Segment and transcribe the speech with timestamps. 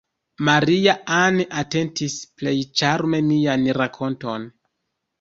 [0.47, 4.53] Maria-Ann atentis plej ĉarme mian rakonton.